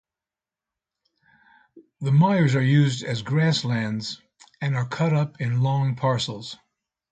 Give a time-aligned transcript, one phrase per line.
[1.99, 4.07] The mires are used as grassland
[4.59, 6.57] and are cut up in long parcels.